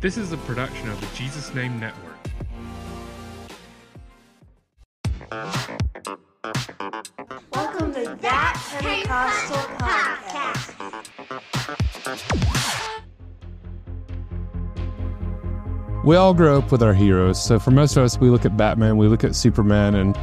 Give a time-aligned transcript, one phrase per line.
[0.00, 2.16] This is a production of the Jesus Name Network.
[7.52, 10.74] Welcome to That Pentecostal Podcast.
[16.02, 17.44] we all grow up with our heroes.
[17.44, 20.18] So for most of us, we look at Batman, we look at Superman, and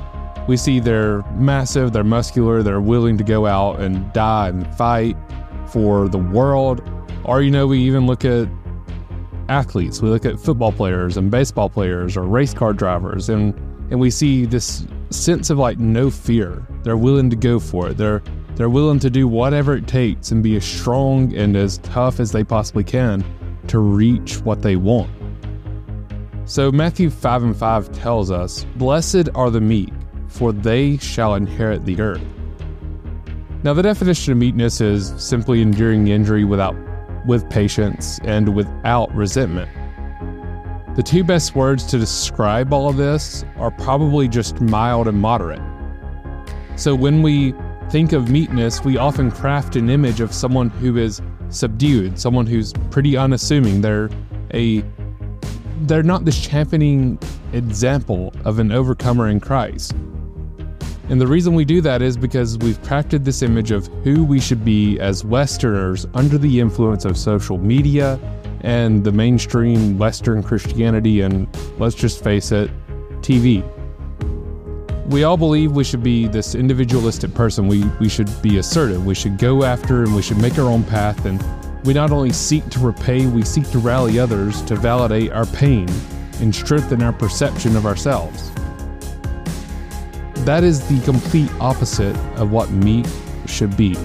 [0.48, 5.16] we see they're massive, they're muscular, they're willing to go out and die and fight
[5.68, 6.82] for the world.
[7.24, 8.48] Or, you know, we even look at
[9.50, 10.02] athletes.
[10.02, 13.54] We look at football players and baseball players or race car drivers, and
[13.90, 16.66] and we see this sense of like no fear.
[16.84, 17.98] They're willing to go for it.
[17.98, 18.22] They're
[18.56, 22.32] they're willing to do whatever it takes and be as strong and as tough as
[22.32, 23.24] they possibly can
[23.68, 25.12] to reach what they want.
[26.46, 29.94] So Matthew 5 and 5 tells us, Blessed are the meek,
[30.28, 32.24] for they shall inherit the earth.
[33.64, 36.76] Now the definition of meekness is simply enduring injury without
[37.28, 39.70] with patience and without resentment.
[40.96, 45.62] The two best words to describe all of this are probably just mild and moderate.
[46.76, 47.54] So when we
[47.92, 52.74] think of meekness, we often craft an image of someone who is subdued, someone who's
[52.90, 53.82] pretty unassuming.
[53.82, 54.10] They're
[54.54, 54.84] a
[55.82, 57.20] they're not this championing
[57.54, 59.94] example of an overcomer in Christ.
[61.10, 64.42] And the reason we do that is because we've crafted this image of who we
[64.42, 68.20] should be as Westerners under the influence of social media
[68.62, 71.48] and the mainstream Western Christianity, and
[71.80, 72.70] let's just face it,
[73.22, 73.64] TV.
[75.08, 77.68] We all believe we should be this individualistic person.
[77.68, 79.06] We, we should be assertive.
[79.06, 81.26] We should go after and we should make our own path.
[81.26, 81.42] And
[81.86, 85.88] we not only seek to repay, we seek to rally others to validate our pain
[86.42, 88.52] and strengthen our perception of ourselves.
[90.48, 93.06] That is the complete opposite of what meek
[93.48, 93.98] should be.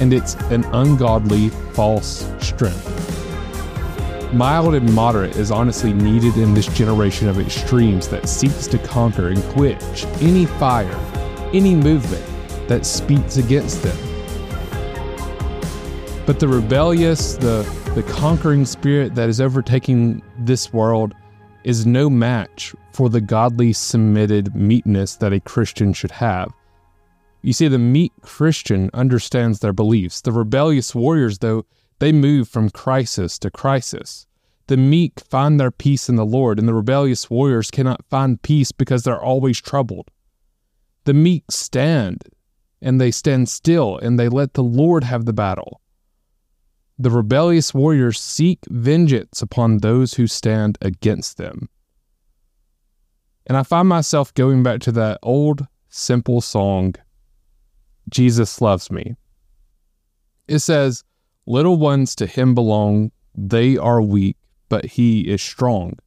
[0.00, 2.90] And it's an ungodly, false strength.
[4.34, 9.28] Mild and moderate is honestly needed in this generation of extremes that seeks to conquer
[9.28, 10.98] and quench any fire,
[11.52, 12.26] any movement
[12.66, 13.96] that speaks against them.
[16.26, 17.62] But the rebellious, the,
[17.94, 21.14] the conquering spirit that is overtaking this world
[21.64, 26.52] is no match for the godly submitted meekness that a Christian should have.
[27.42, 30.20] You see, the meek Christian understands their beliefs.
[30.20, 31.66] The rebellious warriors, though,
[31.98, 34.26] they move from crisis to crisis.
[34.66, 38.72] The meek find their peace in the Lord, and the rebellious warriors cannot find peace
[38.72, 40.10] because they're always troubled.
[41.04, 42.22] The meek stand,
[42.80, 45.82] and they stand still, and they let the Lord have the battle.
[46.98, 51.68] The rebellious warriors seek vengeance upon those who stand against them.
[53.46, 56.94] And I find myself going back to that old, simple song,
[58.10, 59.16] Jesus Loves Me.
[60.46, 61.04] It says,
[61.46, 64.36] Little ones to him belong, they are weak,
[64.68, 65.98] but he is strong.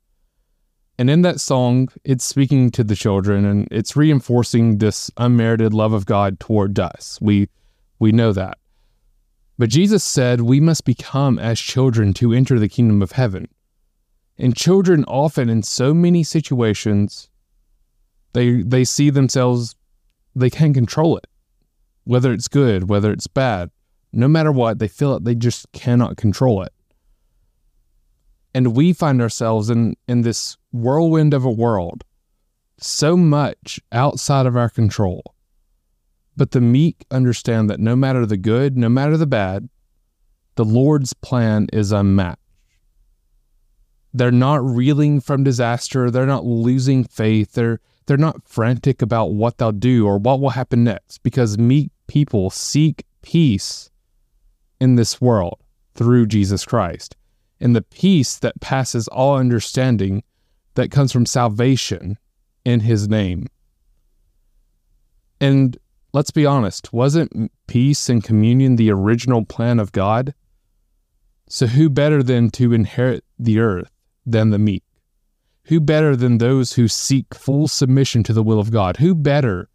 [0.98, 5.94] And in that song, it's speaking to the children and it's reinforcing this unmerited love
[5.94, 7.20] of God toward us.
[7.22, 7.50] We
[8.00, 8.58] we know that.
[9.58, 13.48] But Jesus said we must become as children to enter the kingdom of heaven.
[14.38, 17.30] And children often in so many situations
[18.34, 19.76] they they see themselves
[20.36, 21.26] they can't control it.
[22.04, 23.72] Whether it's good, whether it's bad,
[24.14, 26.72] no matter what, they feel it they just cannot control it.
[28.54, 32.04] And we find ourselves in, in this whirlwind of a world,
[32.80, 35.36] so much outside of our control.
[36.38, 39.68] But the meek understand that no matter the good, no matter the bad,
[40.56, 42.40] the Lord's plan is unmatched.
[44.14, 46.10] They're not reeling from disaster.
[46.10, 47.54] They're not losing faith.
[47.54, 51.92] They're, they're not frantic about what they'll do or what will happen next because meek
[52.08, 53.90] people seek peace
[54.80, 55.60] in this world
[55.96, 57.16] through Jesus Christ.
[57.60, 60.24] And the peace that passes all understanding
[60.76, 62.18] that comes from salvation
[62.64, 63.48] in his name.
[65.42, 65.78] And
[66.18, 70.34] let's be honest, wasn't peace and communion the original plan of God?
[71.48, 73.92] So, who better than to inherit the earth
[74.26, 74.84] than the meek?
[75.66, 78.98] Who better than those who seek full submission to the will of God?
[78.98, 79.70] Who better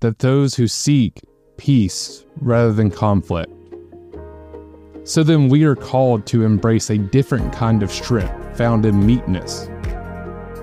[0.00, 1.20] than those who seek
[1.58, 3.52] peace rather than conflict?
[5.04, 9.68] So then we are called to embrace a different kind of strength found in meekness.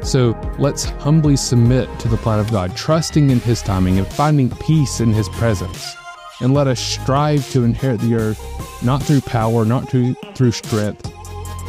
[0.02, 4.50] So let's humbly submit to the plan of God, trusting in His timing and finding
[4.50, 5.96] peace in His presence.
[6.42, 11.12] And let us strive to inherit the earth, not through power, not through, through strength,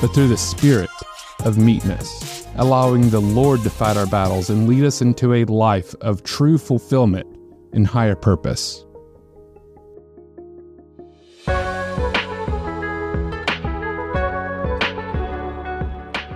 [0.01, 0.91] but through the spirit
[1.45, 5.95] of meekness, allowing the Lord to fight our battles and lead us into a life
[6.01, 7.27] of true fulfillment
[7.73, 8.85] and higher purpose.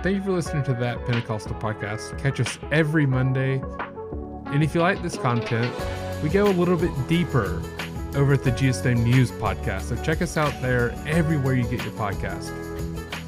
[0.05, 2.15] Thank you for listening to that Pentecostal podcast.
[2.19, 3.59] Catch us every Monday.
[4.45, 5.73] And if you like this content,
[6.21, 7.59] we go a little bit deeper
[8.15, 9.81] over at the Jesus Name News podcast.
[9.81, 12.51] So check us out there everywhere you get your podcast.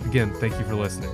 [0.05, 1.09] Again, thank you for listening.